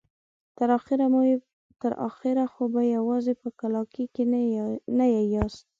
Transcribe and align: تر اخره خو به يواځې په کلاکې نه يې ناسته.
تر 1.81 1.93
اخره 2.09 2.43
خو 2.53 2.63
به 2.73 2.81
يواځې 2.95 3.33
په 3.41 3.49
کلاکې 3.59 4.23
نه 4.97 5.05
يې 5.13 5.21
ناسته. 5.33 5.65